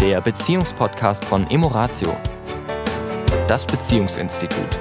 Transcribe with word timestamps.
der 0.00 0.18
Beziehungspodcast 0.22 1.26
von 1.26 1.46
Emoratio, 1.50 2.16
das 3.46 3.66
Beziehungsinstitut. 3.66 4.80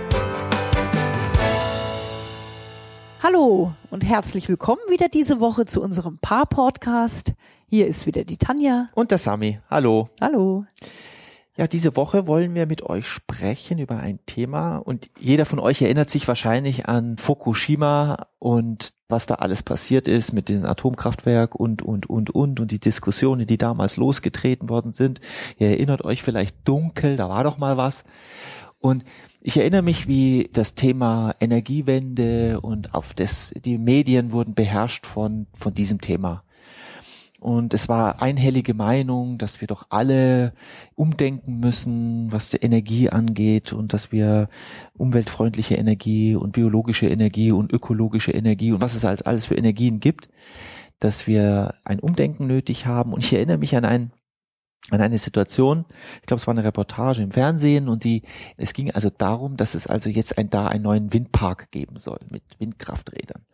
Hallo 3.21 3.73
und 3.89 4.05
herzlich 4.05 4.47
willkommen 4.47 4.79
wieder 4.87 5.09
diese 5.09 5.41
Woche 5.41 5.65
zu 5.65 5.81
unserem 5.81 6.19
Paar-Podcast. 6.19 7.33
Hier 7.67 7.85
ist 7.85 8.05
wieder 8.05 8.23
die 8.23 8.37
Tanja. 8.37 8.87
Und 8.95 9.11
der 9.11 9.17
Sami. 9.17 9.59
Hallo. 9.69 10.07
Hallo. 10.21 10.63
Ja, 11.59 11.67
diese 11.67 11.97
Woche 11.97 12.25
wollen 12.25 12.55
wir 12.55 12.65
mit 12.67 12.83
euch 12.83 13.05
sprechen 13.05 13.79
über 13.79 13.97
ein 13.97 14.19
Thema 14.25 14.77
und 14.77 15.09
jeder 15.19 15.45
von 15.45 15.59
euch 15.59 15.81
erinnert 15.81 16.09
sich 16.09 16.25
wahrscheinlich 16.25 16.85
an 16.85 17.17
Fukushima 17.17 18.27
und 18.39 18.93
was 19.09 19.25
da 19.25 19.35
alles 19.35 19.61
passiert 19.61 20.07
ist 20.07 20.31
mit 20.31 20.47
dem 20.47 20.63
Atomkraftwerk 20.63 21.55
und, 21.55 21.81
und, 21.81 22.09
und, 22.09 22.29
und 22.29 22.61
und 22.61 22.71
die 22.71 22.79
Diskussionen, 22.79 23.45
die 23.45 23.57
damals 23.57 23.97
losgetreten 23.97 24.69
worden 24.69 24.93
sind. 24.93 25.19
Ihr 25.57 25.71
erinnert 25.71 26.05
euch 26.05 26.23
vielleicht 26.23 26.65
dunkel, 26.65 27.17
da 27.17 27.27
war 27.27 27.43
doch 27.43 27.57
mal 27.57 27.75
was. 27.75 28.05
Und 28.79 29.03
ich 29.41 29.57
erinnere 29.57 29.81
mich, 29.81 30.07
wie 30.07 30.49
das 30.53 30.75
Thema 30.75 31.35
Energiewende 31.41 32.61
und 32.61 32.95
auf 32.95 33.13
das, 33.13 33.53
die 33.65 33.77
Medien 33.77 34.31
wurden 34.31 34.53
beherrscht 34.53 35.05
von, 35.05 35.47
von 35.53 35.73
diesem 35.73 35.99
Thema. 35.99 36.45
Und 37.39 37.73
es 37.73 37.87
war 37.87 38.21
einhellige 38.21 38.73
Meinung, 38.73 39.37
dass 39.37 39.61
wir 39.61 39.67
doch 39.67 39.87
alle 39.89 40.53
umdenken 40.95 41.59
müssen, 41.59 42.31
was 42.31 42.49
die 42.49 42.57
Energie 42.57 43.09
angeht 43.09 43.71
und 43.71 43.93
dass 43.93 44.11
wir 44.11 44.49
umweltfreundliche 44.97 45.75
Energie 45.75 46.35
und 46.35 46.51
biologische 46.51 47.07
Energie 47.07 47.53
und 47.53 47.71
ökologische 47.71 48.31
Energie 48.31 48.73
und 48.73 48.81
was 48.81 48.93
es 48.93 49.05
halt 49.05 49.25
alles 49.25 49.45
für 49.45 49.55
Energien 49.55 50.01
gibt, 50.01 50.27
dass 50.99 51.27
wir 51.27 51.75
ein 51.85 52.01
Umdenken 52.01 52.45
nötig 52.45 52.85
haben. 52.85 53.13
Und 53.13 53.23
ich 53.23 53.31
erinnere 53.31 53.57
mich 53.57 53.75
an 53.75 53.85
ein 53.85 54.11
an 54.91 55.01
eine 55.01 55.19
Situation, 55.19 55.85
ich 56.21 56.25
glaube, 56.25 56.39
es 56.39 56.47
war 56.47 56.53
eine 56.53 56.63
Reportage 56.63 57.21
im 57.21 57.29
Fernsehen 57.29 57.89
und 57.89 58.03
die, 58.03 58.23
es 58.57 58.73
ging 58.73 58.89
also 58.91 59.11
darum, 59.15 59.55
dass 59.55 59.75
es 59.75 59.85
also 59.85 60.09
jetzt 60.09 60.37
ein, 60.39 60.49
da 60.49 60.67
einen 60.67 60.83
neuen 60.83 61.13
Windpark 61.13 61.69
geben 61.69 61.97
soll 61.97 62.19
mit 62.31 62.41
Windkrafträdern. 62.57 63.45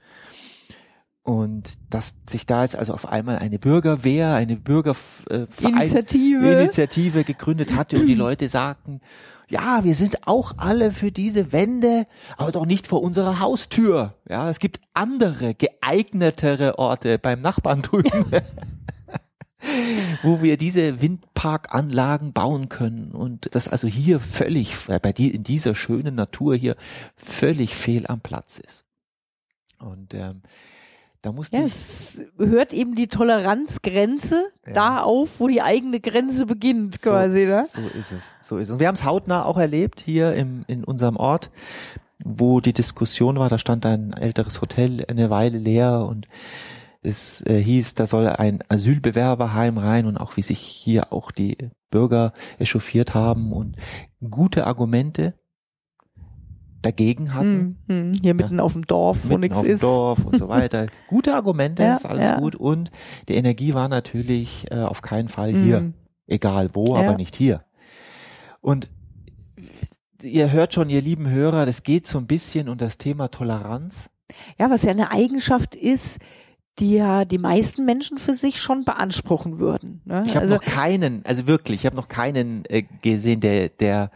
Und 1.25 1.73
dass 1.89 2.15
sich 2.29 2.45
da 2.45 2.61
jetzt 2.61 2.75
also 2.75 2.93
auf 2.93 3.07
einmal 3.07 3.39
eine 3.39 3.57
Bürgerwehr, 3.57 4.35
eine 4.35 4.57
Bürgerinitiative 4.57 6.47
äh, 6.47 6.61
Initiative 6.61 7.23
gegründet 7.23 7.75
hatte 7.75 7.97
und 7.99 8.05
die 8.05 8.13
Leute 8.13 8.47
sagten, 8.47 9.01
ja, 9.49 9.83
wir 9.83 9.95
sind 9.95 10.27
auch 10.27 10.53
alle 10.57 10.91
für 10.91 11.11
diese 11.11 11.51
Wende, 11.51 12.05
aber 12.37 12.51
doch 12.51 12.67
nicht 12.67 12.85
vor 12.85 13.01
unserer 13.01 13.39
Haustür. 13.39 14.13
Ja, 14.29 14.51
es 14.51 14.59
gibt 14.59 14.81
andere, 14.93 15.55
geeignetere 15.55 16.77
Orte 16.77 17.17
beim 17.17 17.41
Nachbarn 17.41 17.81
drüben. 17.81 18.25
wo 20.21 20.43
wir 20.43 20.57
diese 20.57 21.01
Windparkanlagen 21.01 22.33
bauen 22.33 22.69
können 22.69 23.13
und 23.13 23.55
das 23.55 23.67
also 23.67 23.87
hier 23.87 24.19
völlig 24.19 24.75
bei 25.01 25.11
die 25.11 25.33
in 25.33 25.41
dieser 25.43 25.73
schönen 25.73 26.13
Natur 26.13 26.55
hier 26.55 26.75
völlig 27.15 27.73
fehl 27.73 28.05
am 28.05 28.21
Platz 28.21 28.59
ist. 28.59 28.85
Und 29.79 30.13
ähm, 30.13 30.43
da 31.25 31.31
musste 31.31 31.57
ja, 31.57 31.63
ich, 31.63 31.73
es 31.73 32.25
hört 32.37 32.71
eben 32.71 32.95
die 32.95 33.07
Toleranzgrenze 33.07 34.43
Ja. 34.67 34.73
da 34.73 35.01
auf, 35.01 35.39
wo 35.39 35.47
die 35.47 35.61
eigene 35.61 35.99
Grenze 35.99 36.45
beginnt, 36.45 37.01
quasi, 37.01 37.45
so, 37.45 37.49
ne? 37.49 37.65
So 37.65 37.81
ist 37.97 38.11
es. 38.11 38.23
So 38.41 38.57
ist 38.57 38.69
es. 38.69 38.73
Und 38.73 38.79
wir 38.79 38.87
haben 38.87 38.95
es 38.95 39.03
hautnah 39.03 39.45
auch 39.45 39.57
erlebt 39.57 40.01
hier 40.01 40.33
im, 40.35 40.65
in 40.67 40.83
unserem 40.83 41.15
Ort, 41.17 41.49
wo 42.23 42.59
die 42.61 42.73
Diskussion 42.73 43.37
war, 43.39 43.49
da 43.49 43.57
stand 43.57 43.85
ein 43.85 44.13
älteres 44.13 44.61
Hotel 44.61 45.05
eine 45.07 45.29
Weile 45.29 45.57
leer 45.57 46.05
und 46.07 46.27
es 47.01 47.41
äh, 47.45 47.61
hieß, 47.61 47.93
da 47.95 48.07
soll 48.07 48.27
ein 48.27 48.63
Asylbewerberheim 48.67 49.77
rein 49.77 50.05
und 50.05 50.17
auch 50.17 50.37
wie 50.37 50.41
sich 50.41 50.59
hier 50.59 51.11
auch 51.13 51.31
die 51.31 51.69
Bürger 51.91 52.33
echauffiert 52.57 53.13
haben 53.13 53.51
und 53.51 53.75
gute 54.29 54.65
Argumente 54.65 55.33
dagegen 56.85 57.34
hatten. 57.34 57.78
Hm, 57.88 58.12
hm. 58.12 58.12
Hier 58.22 58.34
mitten 58.34 58.59
auf 58.59 58.73
dem 58.73 58.85
Dorf, 58.85 59.29
wo 59.29 59.38
nichts 59.38 59.63
ist. 59.63 59.84
Dorf 59.84 60.23
und 60.25 60.38
so 60.38 60.47
weiter. 60.47 60.88
Gute 61.07 61.34
Argumente, 61.34 61.84
Ja, 61.84 61.94
ist 61.94 62.06
alles 62.06 62.23
ja. 62.23 62.40
gut. 62.40 62.56
Und 62.56 62.91
die 63.28 63.35
Energie 63.35 63.73
war 63.73 63.88
natürlich 63.88 64.66
äh, 64.72 64.75
auf 64.75 65.01
keinen 65.01 65.28
Fall 65.28 65.53
hier. 65.53 65.78
Hm. 65.78 65.94
Egal 66.28 66.69
wo, 66.74 66.95
Ja. 66.95 67.01
aber 67.01 67.18
nicht 67.18 67.35
hier. 67.35 67.63
Und 68.62 68.90
ihr 70.24 70.51
hört 70.51 70.74
schon, 70.74 70.90
ihr 70.90 71.01
lieben 71.01 71.29
Hörer, 71.29 71.66
das 71.66 71.84
geht 71.84 72.07
so 72.07 72.18
ein 72.18 72.28
bisschen 72.28 72.69
um 72.69 72.78
das 72.78 72.97
Thema 72.97 73.29
Toleranz. 73.29 74.09
Ja, 74.59 74.69
was 74.69 74.84
ja 74.84 74.91
eine 74.91 75.12
Eigenschaft 75.12 75.75
ist, 75.75 76.19
die 76.79 76.95
ja 76.95 77.25
die 77.25 77.38
meisten 77.38 77.85
Menschen 77.85 78.18
für 78.18 78.34
sich 78.34 78.62
schon 78.62 78.84
beanspruchen 78.84 79.59
würden. 79.59 80.01
Ne? 80.06 80.24
Ich 80.25 80.35
habe 80.35 80.41
also, 80.41 80.56
noch 80.56 80.63
keinen, 80.63 81.24
also 81.25 81.47
wirklich, 81.47 81.81
ich 81.81 81.85
habe 81.85 81.95
noch 81.95 82.09
keinen 82.09 82.66
äh, 82.66 82.84
gesehen, 83.01 83.40
der, 83.40 83.69
der 83.69 84.12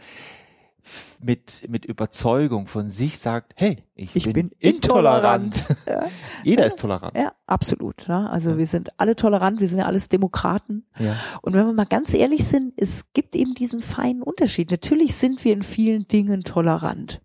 mit, 1.22 1.66
mit 1.68 1.84
Überzeugung 1.84 2.66
von 2.66 2.88
sich 2.88 3.18
sagt, 3.18 3.52
hey, 3.56 3.84
ich, 3.94 4.16
Ich 4.16 4.24
bin, 4.24 4.32
bin 4.32 4.50
intolerant. 4.58 5.66
Ja. 5.86 6.06
Jeder 6.44 6.66
ist 6.66 6.78
tolerant. 6.78 7.14
ja, 7.16 7.32
absolut. 7.46 8.08
Ne? 8.08 8.30
Also 8.30 8.50
Ja. 8.52 8.58
wir 8.58 8.66
sind 8.66 8.98
alle 8.98 9.16
tolerant, 9.16 9.60
wir 9.60 9.68
sind 9.68 9.78
ja 9.80 9.86
alles 9.86 10.08
Demokraten. 10.08 10.86
Ja. 10.98 11.16
Und 11.42 11.52
wenn 11.54 11.66
wir 11.66 11.72
mal 11.72 11.84
ganz 11.86 12.14
ehrlich 12.14 12.44
sind, 12.44 12.72
es 12.76 13.12
gibt 13.12 13.36
eben 13.36 13.54
diesen 13.54 13.80
feinen 13.82 14.22
Unterschied. 14.22 14.70
Natürlich 14.70 15.14
sind 15.16 15.44
wir 15.44 15.52
in 15.52 15.62
vielen 15.62 16.08
Dingen 16.08 16.42
tolerant. 16.42 17.20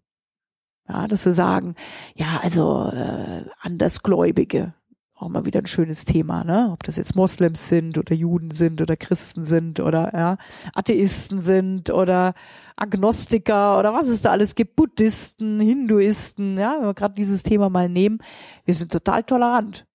Ja, 0.87 1.07
dass 1.07 1.25
wir 1.25 1.31
sagen, 1.31 1.75
ja, 2.15 2.39
also 2.43 2.91
äh, 2.93 3.45
Andersgläubige, 3.61 4.73
auch 5.15 5.29
mal 5.29 5.45
wieder 5.45 5.61
ein 5.61 5.65
schönes 5.65 6.03
Thema, 6.05 6.43
ne? 6.43 6.69
Ob 6.73 6.83
das 6.83 6.97
jetzt 6.97 7.15
Moslems 7.15 7.69
sind 7.69 7.97
oder 7.97 8.13
Juden 8.13 8.51
sind 8.51 8.81
oder 8.81 8.97
Christen 8.97 9.45
sind 9.45 9.79
oder 9.79 10.11
ja, 10.13 10.37
Atheisten 10.73 11.39
sind 11.39 11.89
oder 11.89 12.33
Agnostiker 12.75 13.79
oder 13.79 13.93
was 13.93 14.07
es 14.07 14.21
da 14.21 14.31
alles 14.31 14.55
gibt, 14.55 14.75
Buddhisten, 14.75 15.59
Hinduisten, 15.61 16.57
ja, 16.57 16.75
wenn 16.77 16.87
wir 16.87 16.93
gerade 16.93 17.15
dieses 17.15 17.43
Thema 17.43 17.69
mal 17.69 17.87
nehmen, 17.87 18.19
wir 18.65 18.73
sind 18.73 18.91
total 18.91 19.23
tolerant. 19.23 19.85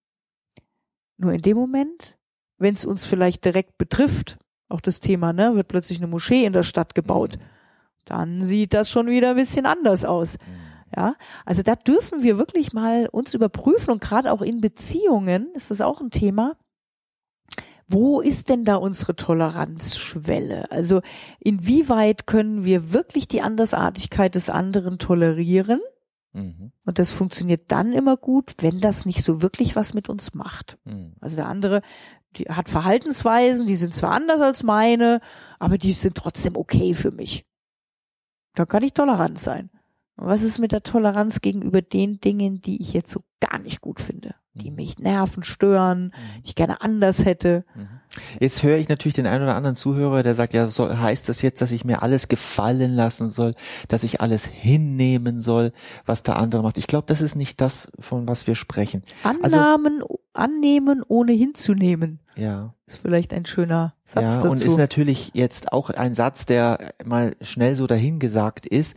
Nur 1.19 1.33
in 1.35 1.43
dem 1.43 1.57
Moment, 1.59 2.17
wenn 2.57 2.75
es 2.75 2.87
uns 2.87 3.05
vielleicht 3.05 3.45
direkt 3.45 3.77
betrifft, 3.77 4.39
auch 4.71 4.81
das 4.81 5.01
Thema, 5.01 5.35
ne, 5.35 5.55
wird 5.55 5.69
plötzlich 5.69 5.99
eine 5.99 6.07
Moschee 6.07 6.47
in 6.47 6.55
der 6.55 6.63
Stadt 6.63 6.95
gebaut, 6.95 7.39
dann 8.07 8.43
sieht 8.43 8.73
das 8.73 8.91
schon 8.91 9.09
wieder 9.09 9.31
ein 9.31 9.37
bisschen 9.37 9.67
anders 9.67 10.07
aus. 10.07 10.39
Ja, 10.95 11.15
also 11.45 11.63
da 11.63 11.77
dürfen 11.77 12.23
wir 12.23 12.37
wirklich 12.37 12.73
mal 12.73 13.09
uns 13.09 13.35
überprüfen 13.35 13.93
und 13.93 14.01
gerade 14.01 14.33
auch 14.33 14.43
in 14.43 14.61
Beziehungen 14.61 15.53
ist 15.55 15.71
das 15.71 15.81
auch 15.81 16.01
ein 16.01 16.11
Thema. 16.11 16.57
Wo 17.87 18.21
ist 18.21 18.49
denn 18.49 18.65
da 18.65 18.77
unsere 18.77 19.17
Toleranzschwelle? 19.17 20.71
Also 20.71 21.03
inwieweit 21.41 22.27
können 22.27 22.65
wir 22.65 22.93
wirklich 22.93 23.27
die 23.27 23.43
Andersartigkeit 23.43 24.35
des 24.37 24.49
anderen 24.49 24.99
tolerieren? 24.99 25.81
Mhm. 26.33 26.73
Und 26.87 26.99
das 26.99 27.11
funktioniert 27.11 27.73
dann 27.73 27.93
immer 27.93 28.17
gut, 28.17 28.55
wenn 28.59 28.81
das 28.81 29.07
nicht 29.07 29.25
so 29.25 29.43
wirklich 29.43 29.75
was 29.75 29.95
mit 29.95 30.09
uns 30.09 30.35
macht. 30.35 30.79
Mhm. 30.85 31.15
Also 31.21 31.37
der 31.37 31.49
andere, 31.49 31.83
die 32.37 32.45
hat 32.45 32.69
Verhaltensweisen, 32.69 33.67
die 33.67 33.77
sind 33.77 33.95
zwar 33.95 34.13
anders 34.13 34.41
als 34.41 34.63
meine, 34.63 35.21
aber 35.59 35.79
die 35.79 35.93
sind 35.93 36.17
trotzdem 36.17 36.57
okay 36.57 36.95
für 36.95 37.11
mich. 37.11 37.45
Da 38.55 38.67
kann 38.67 38.83
ich 38.83 38.95
tolerant 38.95 39.39
sein. 39.39 39.71
Was 40.23 40.43
ist 40.43 40.59
mit 40.59 40.73
der 40.73 40.83
Toleranz 40.83 41.41
gegenüber 41.41 41.83
den 41.83 42.21
Dingen, 42.21 42.61
die 42.61 42.81
ich 42.81 42.93
jetzt 42.93 43.11
so 43.11 43.23
gar 43.41 43.59
nicht 43.59 43.81
gut 43.81 44.01
finde, 44.01 44.35
die 44.55 44.71
Mhm. 44.71 44.77
mich 44.77 44.99
nerven, 44.99 45.43
stören, 45.43 46.13
die 46.45 46.49
ich 46.51 46.55
gerne 46.55 46.81
anders 46.83 47.25
hätte? 47.25 47.65
Jetzt 48.41 48.63
höre 48.65 48.77
ich 48.77 48.89
natürlich 48.89 49.15
den 49.15 49.27
einen 49.27 49.45
oder 49.45 49.55
anderen 49.55 49.77
Zuhörer, 49.77 50.23
der 50.25 50.35
sagt, 50.35 50.53
ja, 50.53 50.69
soll, 50.69 50.97
heißt 50.97 51.29
das 51.29 51.43
jetzt, 51.43 51.63
dass 51.63 51.71
ich 51.73 51.85
mir 51.85 52.03
alles 52.03 52.27
gefallen 52.29 52.93
lassen 52.95 53.31
soll, 53.31 53.55
dass 53.89 54.03
ich 54.03 54.21
alles 54.21 54.45
hinnehmen 54.45 55.39
soll, 55.39 55.73
was 56.07 56.23
der 56.25 56.37
andere 56.37 56.63
macht. 56.63 56.77
Ich 56.77 56.89
glaube, 56.89 57.05
das 57.07 57.21
ist 57.23 57.37
nicht 57.37 57.61
das, 57.61 57.91
von 58.01 58.27
was 58.27 58.47
wir 58.49 58.57
sprechen. 58.57 59.03
Also 59.43 59.57
Annahmen, 59.59 60.03
annehmen, 60.33 61.03
ohne 61.07 61.33
hinzunehmen, 61.33 62.19
Ja, 62.37 62.75
ist 62.87 62.97
vielleicht 62.97 63.33
ein 63.33 63.47
schöner 63.47 63.95
Satz 64.05 64.23
ja, 64.25 64.37
dazu. 64.39 64.51
und 64.51 64.61
ist 64.63 64.77
natürlich 64.77 65.31
jetzt 65.35 65.73
auch 65.73 65.91
ein 65.91 66.13
Satz, 66.13 66.47
der 66.47 66.93
mal 67.05 67.37
schnell 67.41 67.75
so 67.77 67.87
dahingesagt 67.87 68.67
ist. 68.67 68.97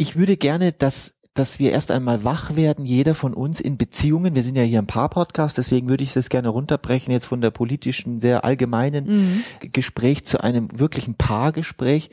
Ich 0.00 0.14
würde 0.14 0.36
gerne, 0.36 0.72
dass 0.72 1.16
dass 1.34 1.58
wir 1.60 1.72
erst 1.72 1.90
einmal 1.92 2.24
wach 2.24 2.56
werden, 2.56 2.84
jeder 2.84 3.14
von 3.14 3.32
uns 3.32 3.60
in 3.60 3.78
Beziehungen. 3.78 4.34
Wir 4.34 4.42
sind 4.42 4.56
ja 4.56 4.64
hier 4.64 4.80
ein 4.80 4.88
Paar-Podcast, 4.88 5.56
deswegen 5.56 5.88
würde 5.88 6.02
ich 6.02 6.12
das 6.12 6.30
gerne 6.30 6.48
runterbrechen, 6.48 7.12
jetzt 7.12 7.26
von 7.26 7.40
der 7.40 7.52
politischen, 7.52 8.18
sehr 8.18 8.44
allgemeinen 8.44 9.06
Mhm. 9.06 9.44
Gespräch 9.72 10.24
zu 10.24 10.42
einem 10.42 10.68
wirklichen 10.76 11.14
Paargespräch, 11.14 12.10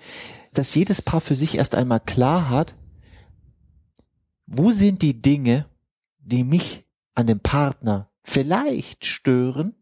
dass 0.53 0.75
jedes 0.75 1.01
Paar 1.01 1.21
für 1.21 1.33
sich 1.33 1.57
erst 1.57 1.73
einmal 1.73 2.01
klar 2.01 2.51
hat, 2.51 2.75
wo 4.45 4.71
sind 4.71 5.01
die 5.01 5.23
Dinge, 5.23 5.65
die 6.19 6.43
mich 6.43 6.85
an 7.15 7.25
dem 7.25 7.39
Partner 7.39 8.11
vielleicht 8.23 9.05
stören 9.05 9.73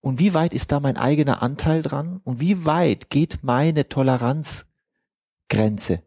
und 0.00 0.20
wie 0.20 0.32
weit 0.32 0.54
ist 0.54 0.70
da 0.70 0.78
mein 0.78 0.96
eigener 0.96 1.42
Anteil 1.42 1.82
dran 1.82 2.20
und 2.22 2.38
wie 2.38 2.64
weit 2.64 3.10
geht 3.10 3.42
meine 3.42 3.88
Toleranzgrenze? 3.88 6.04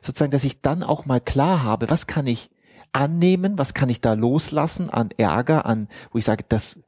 Sozusagen, 0.00 0.30
dass 0.30 0.44
ich 0.44 0.60
dann 0.60 0.82
auch 0.82 1.06
mal 1.06 1.20
klar 1.20 1.62
habe, 1.62 1.90
was 1.90 2.06
kann 2.06 2.26
ich 2.26 2.50
annehmen, 2.92 3.58
was 3.58 3.74
kann 3.74 3.88
ich 3.88 4.00
da 4.00 4.14
loslassen 4.14 4.90
an 4.90 5.10
Ärger, 5.16 5.66
an, 5.66 5.88
wo 6.10 6.18
ich 6.18 6.24
sage, 6.24 6.44
das 6.48 6.78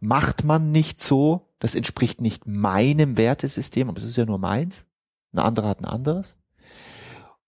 macht 0.00 0.44
man 0.44 0.70
nicht 0.70 1.02
so, 1.02 1.48
das 1.58 1.74
entspricht 1.74 2.20
nicht 2.20 2.46
meinem 2.46 3.16
Wertesystem, 3.16 3.88
aber 3.88 3.98
es 3.98 4.04
ist 4.04 4.16
ja 4.16 4.24
nur 4.24 4.38
meins. 4.38 4.86
Ein 5.32 5.40
anderer 5.40 5.68
hat 5.68 5.80
ein 5.80 5.84
anderes. 5.84 6.38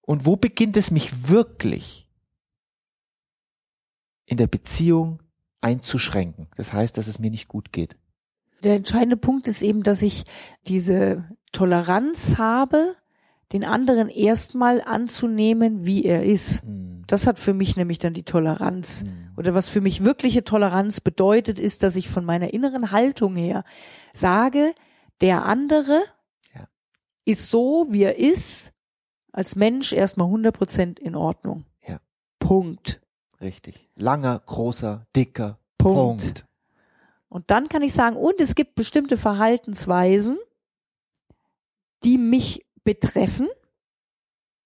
Und 0.00 0.26
wo 0.26 0.36
beginnt 0.36 0.76
es 0.76 0.90
mich 0.90 1.28
wirklich 1.28 2.08
in 4.26 4.36
der 4.36 4.48
Beziehung 4.48 5.22
einzuschränken? 5.60 6.48
Das 6.56 6.72
heißt, 6.72 6.96
dass 6.96 7.06
es 7.06 7.18
mir 7.18 7.30
nicht 7.30 7.48
gut 7.48 7.72
geht. 7.72 7.96
Der 8.64 8.74
entscheidende 8.74 9.16
Punkt 9.16 9.48
ist 9.48 9.62
eben, 9.62 9.82
dass 9.82 10.02
ich 10.02 10.24
diese 10.66 11.28
Toleranz 11.52 12.36
habe, 12.38 12.96
den 13.52 13.64
anderen 13.64 14.08
erstmal 14.08 14.80
anzunehmen, 14.80 15.84
wie 15.84 16.04
er 16.04 16.24
ist. 16.24 16.62
Hm. 16.62 17.02
Das 17.06 17.26
hat 17.26 17.38
für 17.38 17.54
mich 17.54 17.76
nämlich 17.76 17.98
dann 17.98 18.14
die 18.14 18.22
Toleranz. 18.22 19.02
Hm. 19.02 19.32
Oder 19.36 19.54
was 19.54 19.68
für 19.68 19.80
mich 19.80 20.04
wirkliche 20.04 20.44
Toleranz 20.44 21.00
bedeutet, 21.00 21.58
ist, 21.58 21.82
dass 21.82 21.96
ich 21.96 22.08
von 22.08 22.24
meiner 22.24 22.52
inneren 22.52 22.92
Haltung 22.92 23.34
her 23.34 23.64
sage, 24.12 24.74
der 25.20 25.44
andere 25.44 26.02
Ja. 26.54 26.68
ist 27.24 27.50
so, 27.50 27.86
wie 27.90 28.04
er 28.04 28.18
ist, 28.18 28.72
als 29.32 29.56
Mensch 29.56 29.92
erstmal 29.92 30.26
100 30.26 30.56
Prozent 30.56 31.00
in 31.00 31.16
Ordnung. 31.16 31.64
Ja. 31.86 32.00
Punkt. 32.38 33.00
Richtig. 33.40 33.88
Langer, 33.96 34.38
großer, 34.38 35.06
dicker. 35.16 35.58
Punkt. 35.78 36.22
Punkt. 36.24 36.46
Und 37.28 37.50
dann 37.50 37.68
kann 37.68 37.82
ich 37.82 37.92
sagen, 37.92 38.16
und 38.16 38.40
es 38.40 38.54
gibt 38.54 38.74
bestimmte 38.74 39.16
Verhaltensweisen, 39.16 40.38
die 42.02 42.18
mich 42.18 42.66
betreffen, 42.84 43.48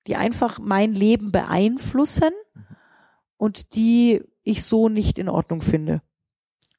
die 0.07 0.17
einfach 0.17 0.59
mein 0.59 0.93
Leben 0.95 1.33
beeinflussen 1.33 2.31
und 3.37 3.75
die 3.75 4.23
ich 4.43 4.65
so 4.65 4.89
nicht 4.89 5.19
in 5.19 5.29
Ordnung 5.29 5.63
finde. 5.63 6.03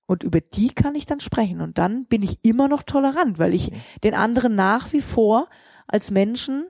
Und 0.06 0.24
über 0.24 0.40
die 0.40 0.70
kann 0.70 0.94
ich 0.94 1.08
dann 1.08 1.20
sprechen. 1.20 1.62
Und 1.62 1.80
dann 1.80 2.06
bin 2.06 2.22
ich 2.22 2.38
immer 2.44 2.68
noch 2.68 2.84
tolerant, 2.84 3.40
weil 3.40 3.54
ich 3.54 3.70
Okay. 3.70 3.82
den 4.04 4.14
anderen 4.14 4.54
nach 4.56 4.94
wie 4.94 5.02
vor 5.02 5.50
als 5.88 6.12
Menschen 6.12 6.68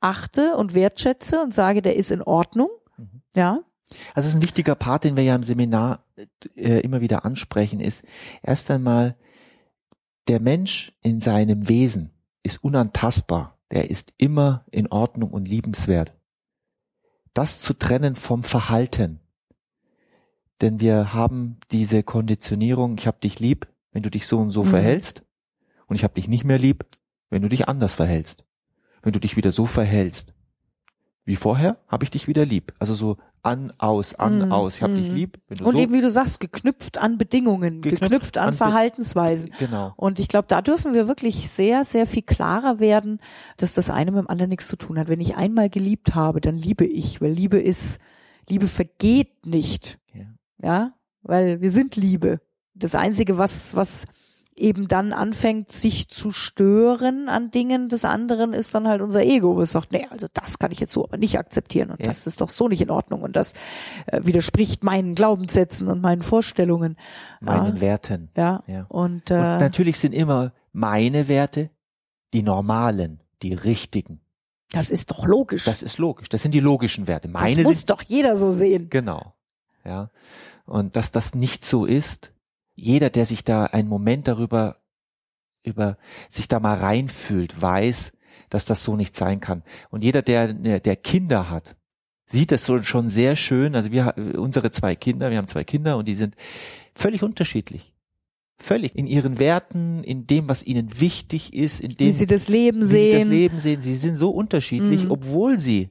achte 0.00 0.56
und 0.56 0.74
wertschätze 0.74 1.42
und 1.42 1.52
sage, 1.52 1.82
der 1.82 1.96
ist 1.96 2.10
in 2.10 2.22
Ordnung. 2.22 2.70
Mhm. 2.96 3.22
Ja. 3.34 3.60
Also 4.14 4.26
es 4.26 4.34
ist 4.34 4.36
ein 4.36 4.42
wichtiger 4.42 4.74
Part, 4.74 5.04
den 5.04 5.16
wir 5.16 5.24
ja 5.24 5.34
im 5.34 5.42
Seminar 5.42 6.04
äh, 6.56 6.80
immer 6.80 7.00
wieder 7.00 7.24
ansprechen, 7.24 7.80
ist 7.80 8.04
erst 8.42 8.70
einmal, 8.70 9.16
der 10.28 10.40
Mensch 10.40 10.92
in 11.02 11.20
seinem 11.20 11.68
Wesen 11.68 12.10
ist 12.42 12.62
unantastbar. 12.62 13.57
Der 13.70 13.90
ist 13.90 14.14
immer 14.16 14.64
in 14.70 14.88
Ordnung 14.88 15.30
und 15.30 15.46
liebenswert. 15.48 16.14
Das 17.34 17.60
zu 17.60 17.74
trennen 17.74 18.16
vom 18.16 18.42
Verhalten. 18.42 19.20
Denn 20.60 20.80
wir 20.80 21.12
haben 21.14 21.58
diese 21.70 22.02
Konditionierung, 22.02 22.96
ich 22.98 23.06
habe 23.06 23.20
dich 23.20 23.38
lieb, 23.38 23.68
wenn 23.92 24.02
du 24.02 24.10
dich 24.10 24.26
so 24.26 24.38
und 24.38 24.50
so 24.50 24.64
Mhm. 24.64 24.68
verhältst. 24.68 25.22
Und 25.86 25.96
ich 25.96 26.04
habe 26.04 26.14
dich 26.14 26.28
nicht 26.28 26.44
mehr 26.44 26.58
lieb, 26.58 26.84
wenn 27.30 27.42
du 27.42 27.48
dich 27.48 27.68
anders 27.68 27.94
verhältst. 27.94 28.44
Wenn 29.02 29.12
du 29.12 29.20
dich 29.20 29.36
wieder 29.36 29.52
so 29.52 29.66
verhältst. 29.66 30.34
Wie 31.28 31.36
vorher, 31.36 31.76
habe 31.88 32.04
ich 32.04 32.10
dich 32.10 32.26
wieder 32.26 32.46
lieb. 32.46 32.72
Also 32.78 32.94
so 32.94 33.18
an, 33.42 33.70
aus, 33.76 34.14
an, 34.14 34.46
Mhm. 34.46 34.52
aus. 34.52 34.76
Ich 34.76 34.82
habe 34.82 34.94
dich 34.94 35.10
Mhm. 35.10 35.14
lieb. 35.14 35.38
Und 35.62 35.72
so, 35.74 35.78
eben, 35.78 35.92
wie 35.92 36.00
du 36.00 36.08
sagst, 36.08 36.40
geknüpft 36.40 36.96
an 36.96 37.18
Bedingungen, 37.18 37.82
Geknüpft 37.82 38.02
geknüpft, 38.02 38.38
an, 38.38 38.48
an 38.48 38.54
Verhaltensweisen. 38.54 39.52
Genau. 39.58 39.92
Und 39.96 40.20
ich 40.20 40.28
glaube, 40.28 40.48
da 40.48 40.62
dürfen 40.62 40.94
wir 40.94 41.06
wirklich 41.06 41.50
sehr, 41.50 41.84
sehr 41.84 42.06
viel 42.06 42.22
klarer 42.22 42.80
werden, 42.80 43.20
dass 43.58 43.74
das 43.74 43.90
eine 43.90 44.10
mit 44.10 44.20
dem 44.22 44.30
anderen 44.30 44.48
nichts 44.48 44.68
zu 44.68 44.76
tun 44.76 44.98
hat. 44.98 45.08
Wenn 45.08 45.20
ich 45.20 45.36
einmal 45.36 45.68
geliebt 45.68 46.14
habe, 46.14 46.40
dann 46.40 46.56
liebe 46.56 46.86
ich, 46.86 47.20
weil 47.20 47.32
Liebe 47.32 47.60
ist, 47.60 48.00
Liebe 48.48 48.66
vergeht 48.66 49.44
nicht. 49.44 49.98
Ja. 50.14 50.24
Ja, 50.62 50.92
weil 51.20 51.60
wir 51.60 51.70
sind 51.70 51.94
Liebe. 51.96 52.40
Das 52.74 52.94
einzige, 52.94 53.36
was, 53.36 53.76
was 53.76 54.06
eben 54.58 54.88
dann 54.88 55.12
anfängt, 55.12 55.72
sich 55.72 56.08
zu 56.08 56.30
stören 56.30 57.28
an 57.28 57.50
Dingen 57.50 57.88
des 57.88 58.04
anderen, 58.04 58.52
ist 58.52 58.74
dann 58.74 58.86
halt 58.88 59.00
unser 59.02 59.22
Ego, 59.22 59.56
was 59.56 59.70
sagt, 59.72 59.92
nee, 59.92 60.06
also 60.10 60.26
das 60.32 60.58
kann 60.58 60.72
ich 60.72 60.80
jetzt 60.80 60.92
so 60.92 61.04
aber 61.04 61.16
nicht 61.16 61.38
akzeptieren 61.38 61.90
und 61.90 62.00
Ja. 62.00 62.06
das 62.06 62.26
ist 62.26 62.40
doch 62.40 62.50
so 62.50 62.68
nicht 62.68 62.82
in 62.82 62.90
Ordnung 62.90 63.22
und 63.22 63.36
das 63.36 63.54
äh, 64.06 64.20
widerspricht 64.24 64.82
meinen 64.84 65.14
Glaubenssätzen 65.14 65.88
und 65.88 66.00
meinen 66.00 66.22
Vorstellungen. 66.22 66.96
Meinen 67.40 67.76
ja, 67.76 67.80
Werten. 67.80 68.30
ja. 68.36 68.62
Ja. 68.66 68.86
Und, 68.88 69.30
Und 69.30 69.30
äh, 69.30 69.58
natürlich 69.58 69.98
sind 69.98 70.12
immer 70.12 70.52
meine 70.72 71.28
Werte 71.28 71.70
die 72.34 72.42
normalen, 72.42 73.22
die 73.42 73.54
richtigen. 73.54 74.20
das 74.72 74.90
ist 74.90 75.10
doch 75.10 75.24
logisch. 75.26 75.64
Das 75.64 75.82
ist 75.82 75.98
logisch. 75.98 76.28
Das 76.28 76.42
sind 76.42 76.52
die 76.52 76.60
logischen 76.60 77.06
Werte. 77.06 77.28
das 77.28 77.40
Meine 77.42 77.62
muss 77.62 77.78
sind 77.78 77.90
doch 77.90 78.02
jeder 78.02 78.36
so 78.36 78.50
sehen. 78.50 78.88
genau. 78.90 79.34
Ja. 79.84 80.10
Und 80.66 80.96
dass 80.96 81.10
das 81.12 81.34
nicht 81.34 81.64
so 81.64 81.86
ist, 81.86 82.32
jeder, 82.78 83.10
der 83.10 83.26
sich 83.26 83.44
da 83.44 83.64
einen 83.64 83.88
Moment 83.88 84.28
darüber 84.28 84.76
über 85.64 85.98
sich 86.28 86.48
da 86.48 86.60
mal 86.60 86.78
reinfühlt, 86.78 87.60
weiß, 87.60 88.12
dass 88.48 88.64
das 88.64 88.84
so 88.84 88.96
nicht 88.96 89.14
sein 89.16 89.40
kann. 89.40 89.62
Und 89.90 90.04
jeder, 90.04 90.22
der 90.22 90.54
der 90.54 90.96
Kinder 90.96 91.50
hat, 91.50 91.76
sieht 92.24 92.52
das 92.52 92.64
so 92.64 92.80
schon 92.82 93.08
sehr 93.08 93.36
schön. 93.36 93.74
Also 93.74 93.90
wir 93.90 94.14
unsere 94.36 94.70
zwei 94.70 94.94
Kinder, 94.94 95.30
wir 95.30 95.38
haben 95.38 95.48
zwei 95.48 95.64
Kinder 95.64 95.96
und 95.98 96.06
die 96.08 96.14
sind 96.14 96.36
völlig 96.94 97.22
unterschiedlich. 97.22 97.92
Völlig 98.60 98.96
in 98.96 99.06
ihren 99.06 99.38
Werten, 99.38 100.02
in 100.02 100.26
dem, 100.26 100.48
was 100.48 100.64
ihnen 100.64 101.00
wichtig 101.00 101.54
ist, 101.54 101.80
in 101.80 101.90
dem, 101.90 102.08
Wie 102.08 102.12
sie 102.12 102.26
das 102.26 102.48
Leben 102.48 102.82
wie 102.82 102.86
sie 102.86 103.10
das 103.10 103.22
sehen. 103.22 103.30
Leben 103.30 103.58
sehen. 103.58 103.80
Sie 103.80 103.94
sind 103.96 104.16
so 104.16 104.30
unterschiedlich, 104.30 105.04
Mhm. 105.04 105.10
obwohl 105.10 105.58
sie 105.58 105.90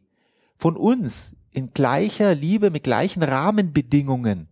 von 0.55 0.75
uns 0.75 1.33
in 1.51 1.73
gleicher 1.73 2.35
Liebe, 2.35 2.69
mit 2.71 2.83
gleichen 2.83 3.23
Rahmenbedingungen 3.23 4.47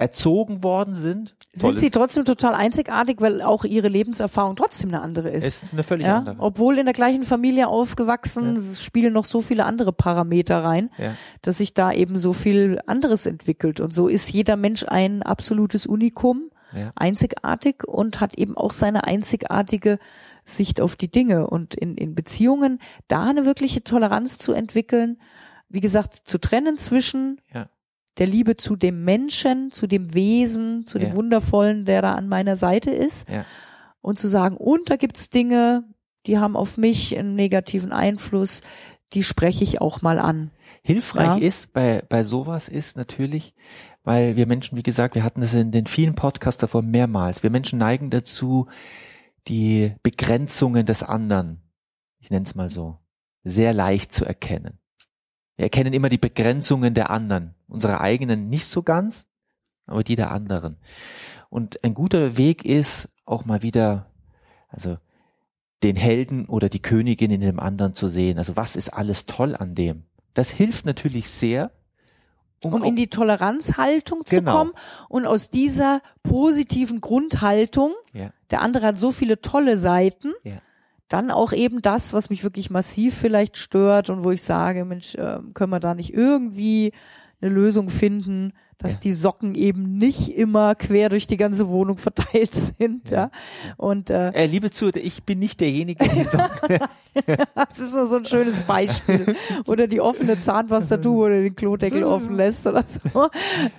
erzogen 0.00 0.62
worden 0.62 0.94
sind. 0.94 1.34
sind 1.52 1.62
Tolles- 1.62 1.80
sie 1.80 1.90
trotzdem 1.90 2.24
total 2.24 2.54
einzigartig, 2.54 3.20
weil 3.20 3.42
auch 3.42 3.64
ihre 3.64 3.88
Lebenserfahrung 3.88 4.56
trotzdem 4.56 4.90
eine 4.90 5.02
andere 5.02 5.30
ist. 5.30 5.44
ist 5.62 5.72
eine 5.72 5.82
völlig 5.82 6.06
ja, 6.06 6.18
andere. 6.18 6.36
obwohl 6.38 6.78
in 6.78 6.84
der 6.86 6.94
gleichen 6.94 7.22
Familie 7.24 7.68
aufgewachsen, 7.68 8.54
Ja. 8.56 8.62
spielen 8.80 9.12
noch 9.12 9.24
so 9.24 9.40
viele 9.40 9.64
andere 9.64 9.92
Parameter 9.92 10.62
rein, 10.64 10.90
Ja. 10.98 11.14
dass 11.42 11.58
sich 11.58 11.74
da 11.74 11.92
eben 11.92 12.18
so 12.18 12.32
viel 12.32 12.80
anderes 12.86 13.26
entwickelt. 13.26 13.80
Und 13.80 13.92
so 13.92 14.08
ist 14.08 14.30
jeder 14.32 14.56
Mensch 14.56 14.84
ein 14.86 15.22
absolutes 15.22 15.86
Unikum, 15.86 16.50
Ja. 16.72 16.92
einzigartig 16.94 17.82
und 17.86 18.20
hat 18.20 18.34
eben 18.38 18.56
auch 18.56 18.70
seine 18.72 19.04
einzigartige 19.04 19.98
Sicht 20.44 20.80
auf 20.80 20.96
die 20.96 21.10
Dinge. 21.10 21.48
Und 21.48 21.74
in, 21.74 21.96
in 21.96 22.14
Beziehungen 22.14 22.78
da 23.08 23.24
eine 23.24 23.44
wirkliche 23.44 23.82
Toleranz 23.84 24.38
zu 24.38 24.52
entwickeln, 24.52 25.20
wie 25.68 25.80
gesagt, 25.80 26.14
zu 26.14 26.38
trennen 26.38 26.78
zwischen 26.78 27.40
Ja. 27.52 27.68
Der 28.18 28.26
Liebe 28.26 28.56
zu 28.56 28.76
dem 28.76 29.04
Menschen, 29.04 29.70
zu 29.70 29.86
dem 29.86 30.14
Wesen, 30.14 30.84
zu 30.84 30.98
dem 30.98 31.10
Ja. 31.10 31.14
Wundervollen, 31.14 31.84
der 31.84 32.02
da 32.02 32.14
an 32.14 32.28
meiner 32.28 32.56
Seite 32.56 32.90
ist. 32.90 33.28
Ja. 33.28 33.44
Und 34.02 34.18
zu 34.18 34.28
sagen, 34.28 34.56
und 34.56 34.90
da 34.90 34.96
gibt's 34.96 35.30
Dinge, 35.30 35.84
die 36.26 36.38
haben 36.38 36.56
auf 36.56 36.76
mich 36.76 37.16
einen 37.16 37.34
negativen 37.34 37.92
Einfluss, 37.92 38.62
die 39.12 39.22
spreche 39.22 39.64
ich 39.64 39.80
auch 39.80 40.02
mal 40.02 40.18
an. 40.18 40.50
Hilfreich 40.82 41.40
Ja. 41.40 41.46
ist 41.46 41.72
bei, 41.72 42.02
bei 42.08 42.24
sowas 42.24 42.68
ist 42.68 42.96
natürlich, 42.96 43.54
weil 44.04 44.36
wir 44.36 44.46
Menschen, 44.46 44.78
wie 44.78 44.82
gesagt, 44.82 45.14
wir 45.14 45.24
hatten 45.24 45.40
das 45.40 45.52
in 45.54 45.70
den 45.72 45.86
vielen 45.86 46.14
Podcasts 46.14 46.60
davor 46.60 46.82
mehrmals, 46.82 47.42
wir 47.42 47.50
Menschen 47.50 47.78
neigen 47.78 48.10
dazu, 48.10 48.66
die 49.48 49.94
Begrenzungen 50.02 50.86
des 50.86 51.02
anderen, 51.02 51.60
ich 52.18 52.30
nenne 52.30 52.44
es 52.44 52.54
mal 52.54 52.70
so, 52.70 52.98
sehr 53.44 53.72
leicht 53.72 54.12
zu 54.12 54.24
erkennen. 54.24 54.78
Wir 55.60 55.64
erkennen 55.64 55.92
immer 55.92 56.08
die 56.08 56.16
Begrenzungen 56.16 56.94
der 56.94 57.10
anderen, 57.10 57.54
unsere 57.68 58.00
eigenen 58.00 58.48
nicht 58.48 58.64
so 58.64 58.82
ganz, 58.82 59.26
aber 59.84 60.02
die 60.02 60.14
der 60.14 60.30
anderen. 60.30 60.78
Und 61.50 61.84
ein 61.84 61.92
guter 61.92 62.38
Weg 62.38 62.64
ist 62.64 63.10
auch 63.26 63.44
mal 63.44 63.60
wieder, 63.60 64.06
also 64.70 64.96
den 65.82 65.96
Helden 65.96 66.46
oder 66.46 66.70
die 66.70 66.80
Königin 66.80 67.30
in 67.30 67.42
dem 67.42 67.60
anderen 67.60 67.92
zu 67.92 68.08
sehen. 68.08 68.38
Also 68.38 68.56
was 68.56 68.74
ist 68.74 68.88
alles 68.88 69.26
toll 69.26 69.54
an 69.54 69.74
dem? 69.74 70.04
Das 70.32 70.48
hilft 70.48 70.86
natürlich 70.86 71.28
sehr, 71.28 71.72
um, 72.64 72.72
Um 72.72 72.82
in 72.82 72.96
die 72.96 73.08
Toleranzhaltung 73.08 74.24
zu 74.24 74.36
Genau. 74.36 74.56
kommen 74.56 74.72
und 75.10 75.26
aus 75.26 75.50
dieser 75.50 76.00
positiven 76.22 77.02
Grundhaltung, 77.02 77.92
Ja. 78.14 78.30
der 78.50 78.62
andere 78.62 78.86
hat 78.86 78.98
so 78.98 79.12
viele 79.12 79.42
tolle 79.42 79.78
Seiten, 79.78 80.32
Ja. 80.42 80.62
Dann 81.10 81.30
auch 81.30 81.52
eben 81.52 81.82
das, 81.82 82.12
was 82.14 82.30
mich 82.30 82.42
wirklich 82.44 82.70
massiv 82.70 83.14
vielleicht 83.14 83.58
stört 83.58 84.08
und 84.08 84.24
wo 84.24 84.30
ich 84.30 84.40
sage, 84.42 84.84
Mensch, 84.86 85.14
ähm, 85.18 85.52
können 85.52 85.70
wir 85.72 85.80
da 85.80 85.94
nicht 85.94 86.14
irgendwie 86.14 86.92
eine 87.42 87.50
Lösung 87.52 87.88
finden, 87.90 88.52
dass 88.78 88.94
Ja. 88.94 89.00
die 89.00 89.12
Socken 89.12 89.54
eben 89.54 89.98
nicht 89.98 90.28
immer 90.38 90.74
quer 90.74 91.10
durch 91.10 91.26
die 91.26 91.36
ganze 91.36 91.68
Wohnung 91.68 91.98
verteilt 92.08 92.54
sind, 92.54 93.10
ja. 93.10 93.24
Ja. 93.24 93.30
Und 93.76 94.08
äh, 94.08 94.30
äh, 94.30 94.46
liebe 94.46 94.70
Zuhörer, 94.70 94.96
ich 94.96 95.24
bin 95.24 95.38
nicht 95.38 95.60
derjenige, 95.60 96.02
der 96.02 96.14
die 96.14 96.24
Socken, 96.24 96.78
das 97.54 97.78
ist 97.78 97.94
nur 97.94 98.06
so 98.06 98.16
ein 98.16 98.24
schönes 98.24 98.62
Beispiel. 98.62 99.36
oder 99.66 99.86
die 99.86 100.00
offene 100.00 100.40
Zahnpastatube 100.40 101.18
oder 101.26 101.42
den 101.42 101.54
Klodeckel 101.56 102.04
offen 102.04 102.36
lässt 102.36 102.66
oder 102.66 102.84
so. 102.86 103.28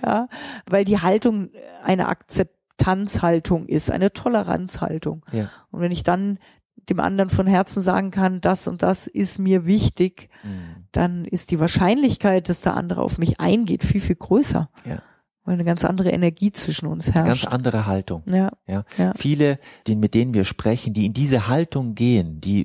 Ja, 0.04 0.28
weil 0.66 0.84
die 0.84 0.98
Haltung 1.00 1.50
eine 1.82 2.06
Akzeptanzhaltung 2.08 3.66
ist, 3.66 3.90
eine 3.90 4.12
Toleranzhaltung. 4.12 5.24
ja. 5.32 5.50
Und 5.70 5.80
wenn 5.80 5.92
ich 5.92 6.02
dann 6.04 6.38
dem 6.76 7.00
anderen 7.00 7.30
von 7.30 7.46
Herzen 7.46 7.80
sagen 7.82 8.10
kann, 8.10 8.40
das 8.40 8.66
und 8.66 8.82
das 8.82 9.06
ist 9.06 9.38
mir 9.38 9.66
wichtig, 9.66 10.28
Mhm. 10.42 10.86
dann 10.92 11.24
ist 11.24 11.50
die 11.52 11.60
Wahrscheinlichkeit, 11.60 12.48
dass 12.48 12.62
der 12.62 12.74
andere 12.76 13.02
auf 13.02 13.18
mich 13.18 13.38
eingeht, 13.40 13.84
viel, 13.84 14.00
viel 14.00 14.16
größer. 14.16 14.68
Ja. 14.84 15.02
Weil 15.44 15.54
eine 15.54 15.64
ganz 15.64 15.84
andere 15.84 16.10
Energie 16.10 16.52
zwischen 16.52 16.86
uns 16.86 17.12
herrscht. 17.14 17.44
Ganz 17.44 17.52
andere 17.52 17.86
Haltung. 17.86 18.22
Ja. 18.26 18.50
Ja. 18.66 18.84
Ja. 18.96 19.12
Viele, 19.16 19.58
die, 19.86 19.96
mit 19.96 20.14
denen 20.14 20.34
wir 20.34 20.44
sprechen, 20.44 20.92
die 20.92 21.06
in 21.06 21.14
diese 21.14 21.48
Haltung 21.48 21.94
gehen, 21.94 22.40
die, 22.40 22.64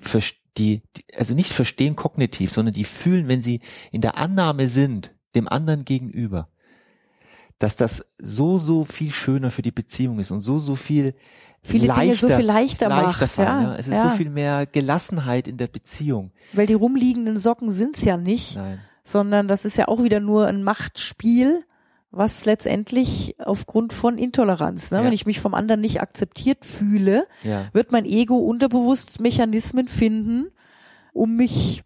die, 0.57 0.81
die, 0.95 1.05
also 1.15 1.33
nicht 1.33 1.51
verstehen 1.51 1.95
kognitiv, 1.95 2.51
sondern 2.51 2.73
die 2.73 2.83
fühlen, 2.83 3.27
wenn 3.27 3.41
sie 3.41 3.61
in 3.91 4.01
der 4.01 4.17
Annahme 4.17 4.67
sind, 4.67 5.15
dem 5.35 5.47
anderen 5.47 5.85
gegenüber, 5.85 6.49
dass 7.59 7.75
das 7.75 8.05
so, 8.19 8.57
so 8.57 8.85
viel 8.85 9.11
schöner 9.11 9.51
für 9.51 9.61
die 9.61 9.71
Beziehung 9.71 10.19
ist 10.19 10.31
und 10.31 10.41
so, 10.41 10.59
so 10.59 10.75
viel 10.75 11.13
Viele 11.63 11.87
leichter, 11.87 12.01
Dinge 12.01 12.15
so 12.15 12.27
viel 12.27 12.45
leichter, 12.45 12.89
macht. 12.89 13.29
fallen, 13.29 13.63
ja. 13.63 13.75
Es 13.75 13.87
ist 13.87 13.93
ja. 13.93 14.03
so 14.03 14.09
viel 14.15 14.29
mehr 14.29 14.65
Gelassenheit 14.65 15.47
in 15.47 15.57
der 15.57 15.67
Beziehung. 15.67 16.31
Weil 16.53 16.67
die 16.67 16.75
rumliegenden 16.75 17.37
Socken 17.37 17.71
sind's 17.71 18.03
ja 18.05 18.15
nicht, 18.15 18.55
Nein. 18.55 18.79
sondern 19.03 19.47
das 19.47 19.65
ist 19.65 19.75
ja 19.75 19.87
auch 19.87 20.03
wieder 20.03 20.19
nur 20.19 20.47
ein 20.47 20.63
Machtspiel, 20.63 21.63
was 22.11 22.45
letztendlich 22.45 23.35
aufgrund 23.39 23.91
von 23.91 24.17
Intoleranz, 24.17 24.91
ne? 24.91 24.99
Ja. 24.99 25.03
wenn 25.03 25.13
ich 25.13 25.25
mich 25.25 25.39
vom 25.41 25.53
anderen 25.53 25.81
nicht 25.81 25.99
akzeptiert 25.99 26.63
fühle, 26.63 27.27
Ja. 27.43 27.65
wird 27.73 27.91
mein 27.91 28.05
Ego 28.05 28.37
unterbewusst 28.37 29.19
Mechanismen 29.19 29.87
finden, 29.87 30.47
um 31.11 31.35
mich 31.35 31.83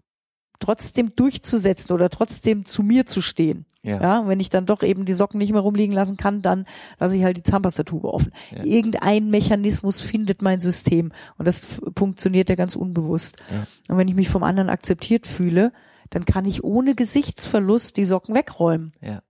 trotzdem 0.61 1.13
durchzusetzen 1.15 1.93
oder 1.93 2.09
trotzdem 2.09 2.65
zu 2.65 2.83
mir 2.83 3.05
zu 3.05 3.21
stehen. 3.21 3.65
Ja. 3.83 3.99
Ja, 4.01 4.27
wenn 4.27 4.39
ich 4.39 4.49
dann 4.49 4.65
doch 4.65 4.83
eben 4.83 5.05
die 5.05 5.13
Socken 5.13 5.39
nicht 5.39 5.51
mehr 5.51 5.61
rumliegen 5.61 5.93
lassen 5.93 6.15
kann, 6.15 6.41
dann 6.41 6.65
lasse 6.99 7.17
ich 7.17 7.23
halt 7.23 7.35
die 7.37 7.43
Zahnpastatube 7.43 8.13
offen. 8.13 8.31
Ja. 8.55 8.63
Irgendein 8.63 9.29
Mechanismus 9.29 9.99
findet 9.99 10.41
mein 10.41 10.59
System 10.61 11.11
und 11.37 11.45
das 11.47 11.81
funktioniert 11.97 12.49
ja 12.49 12.55
ganz 12.55 12.75
unbewusst. 12.75 13.37
Ja. 13.51 13.65
Und 13.89 13.97
wenn 13.97 14.07
ich 14.07 14.15
mich 14.15 14.29
vom 14.29 14.43
anderen 14.43 14.69
akzeptiert 14.69 15.27
fühle, 15.27 15.71
dann 16.11 16.25
kann 16.25 16.45
ich 16.45 16.63
ohne 16.63 16.95
Gesichtsverlust 16.95 17.97
die 17.97 18.05
Socken 18.05 18.35
wegräumen, 18.35 18.93
Ja. 19.01 19.23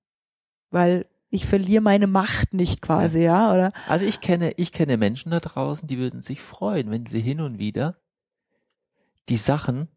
weil 0.69 1.05
ich 1.29 1.45
verliere 1.45 1.81
meine 1.81 2.07
Macht 2.07 2.53
nicht 2.53 2.81
quasi, 2.81 3.21
ja, 3.23 3.53
oder? 3.53 3.71
Also 3.87 4.05
ich 4.05 4.19
kenne, 4.19 4.51
ich 4.57 4.73
kenne 4.73 4.97
Menschen 4.97 5.31
da 5.31 5.39
draußen, 5.39 5.87
die 5.87 5.97
würden 5.97 6.21
sich 6.21 6.41
freuen, 6.41 6.91
wenn 6.91 7.05
sie 7.05 7.21
hin 7.21 7.39
und 7.39 7.57
wieder 7.57 7.95
die 9.29 9.37
Sachen 9.37 9.87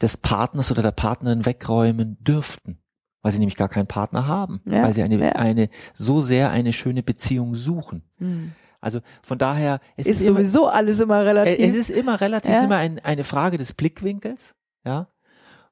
des 0.00 0.16
Partners 0.16 0.70
oder 0.70 0.82
der 0.82 0.90
Partnerin 0.92 1.46
wegräumen 1.46 2.16
dürften, 2.22 2.78
weil 3.22 3.32
sie 3.32 3.38
nämlich 3.38 3.56
gar 3.56 3.68
keinen 3.68 3.86
Partner 3.86 4.26
haben, 4.26 4.60
Ja, 4.64 4.82
weil 4.82 4.94
sie 4.94 5.02
eine, 5.02 5.18
ja. 5.18 5.32
eine 5.32 5.68
so 5.92 6.20
sehr 6.20 6.50
eine 6.50 6.72
schöne 6.72 7.02
Beziehung 7.02 7.54
suchen. 7.54 8.02
Hm. 8.18 8.52
Also 8.80 9.00
von 9.22 9.38
daher 9.38 9.78
es 9.96 10.06
Ist 10.06 10.20
ist 10.22 10.26
immer, 10.28 10.36
sowieso 10.38 10.66
alles 10.66 11.00
immer 11.00 11.18
äh, 11.18 11.28
relativ. 11.28 11.68
es 11.68 11.74
ist 11.76 11.90
immer 11.90 12.20
relativ, 12.20 12.50
es 12.50 12.54
Ja. 12.54 12.60
ist 12.60 12.64
immer 12.66 12.76
ein, 12.78 12.98
eine 12.98 13.22
Frage 13.22 13.58
des 13.58 13.74
Blickwinkels, 13.74 14.56
ja. 14.84 15.06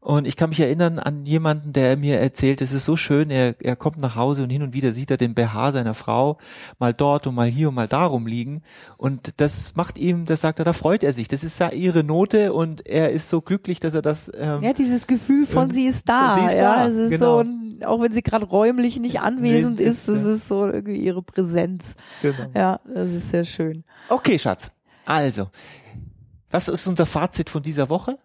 Und 0.03 0.27
ich 0.27 0.37
kann 0.37 0.49
mich 0.49 0.61
erinnern 0.61 0.99
an 0.99 1.27
jemanden, 1.27 1.75
der 1.75 1.95
mir 1.99 2.21
erzählt, 2.21 2.63
es 2.63 2.73
ist 2.73 2.87
so 2.87 2.97
schön, 2.97 3.29
er, 3.31 3.55
er 3.61 3.77
kommt 3.77 3.99
nach 3.99 4.17
Hause 4.17 4.43
und 4.43 4.49
hin 4.49 4.63
und 4.63 4.73
wieder 4.73 4.95
sieht 4.95 5.11
er 5.11 5.19
den 5.19 5.35
BH 5.35 5.73
seiner 5.73 5.93
Frau 5.93 6.39
mal 6.79 6.95
dort 6.95 7.27
und 7.27 7.35
mal 7.35 7.49
hier 7.49 7.69
und 7.69 7.75
mal 7.75 7.87
darum 7.87 8.27
liegen. 8.27 8.63
Und 8.97 9.35
das 9.43 9.77
macht 9.77 9.99
ihm, 9.99 10.25
das 10.25 10.41
sagt 10.41 10.59
er, 10.59 10.65
da 10.65 10.73
freut 10.73 11.05
er 11.05 11.13
sich. 11.13 11.29
Das 11.29 11.45
ist 11.45 11.61
ja 11.61 11.71
ihre 11.71 12.03
Note 12.03 12.55
und 12.55 12.87
er 12.87 13.11
ist 13.11 13.29
so 13.29 13.43
glücklich, 13.43 13.79
dass 13.79 13.93
er 13.93 14.01
das, 14.01 14.33
ähm, 14.35 14.63
ja, 14.63 14.73
dieses 14.73 15.07
Gefühl 15.07 15.45
von 15.45 15.65
ähm, 15.65 15.71
sie 15.71 15.85
ist 15.85 16.09
da, 16.09 16.35
sie 16.35 16.47
ist 16.47 16.55
ja, 16.55 16.77
da, 16.77 16.87
es 16.87 16.97
ist 16.97 17.11
genau. 17.11 17.37
so, 17.37 17.41
ein, 17.41 17.83
auch 17.85 18.01
wenn 18.01 18.13
sie 18.13 18.23
gerade 18.23 18.47
räumlich 18.47 18.99
nicht 19.01 19.21
anwesend 19.21 19.81
Nee, 19.81 19.85
ist, 19.85 20.09
es 20.09 20.25
ja. 20.25 20.31
ist 20.33 20.49
so 20.49 20.67
irgendwie 20.67 20.97
ihre 20.97 21.23
Präsenz. 21.23 21.97
genau. 22.23 22.47
Ja, 22.55 22.81
das 22.87 23.11
ist 23.11 23.31
sehr 23.31 23.45
schön. 23.45 23.85
Okay, 24.09 24.39
Schatz. 24.39 24.73
Also, 25.05 25.51
was 26.51 26.69
ist 26.69 26.87
unser 26.87 27.05
Fazit 27.05 27.51
von 27.51 27.63
dieser 27.63 27.91
Woche? 27.91 28.19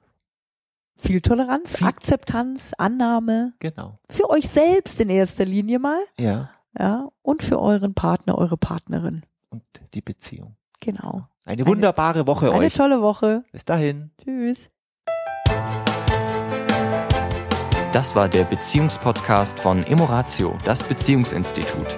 Viel 0.97 1.21
Toleranz, 1.21 1.77
Viel- 1.77 1.87
Akzeptanz, 1.87 2.73
Annahme 2.77 3.53
Genau. 3.59 3.99
für 4.09 4.29
euch 4.29 4.49
selbst 4.49 4.99
in 5.01 5.09
erster 5.09 5.45
Linie 5.45 5.79
mal, 5.79 5.99
Ja. 6.19 6.49
ja, 6.77 7.09
und 7.21 7.43
für 7.43 7.59
euren 7.59 7.93
Partner, 7.93 8.37
eure 8.37 8.57
Partnerin. 8.57 9.23
Und 9.49 9.63
die 9.93 10.01
Beziehung. 10.01 10.55
Genau. 10.79 11.27
Eine 11.45 11.65
wunderbare 11.67 12.25
Woche 12.27 12.51
Eine 12.51 12.65
euch. 12.65 12.73
tolle 12.73 13.01
Woche. 13.01 13.43
Bis 13.51 13.65
dahin. 13.65 14.11
Tschüss. 14.23 14.69
Das 17.91 18.13
war 18.15 18.27
der 18.27 18.43
Beziehungspodcast 18.43 19.59
von 19.59 19.83
Emoratio, 19.83 20.57
das 20.65 20.83
Beziehungsinstitut. 20.83 21.97